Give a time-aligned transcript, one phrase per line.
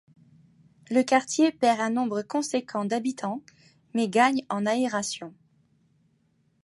[0.89, 3.43] Le quartier perd un nombre conséquent d'habitants
[3.93, 5.31] mais gagne en aération.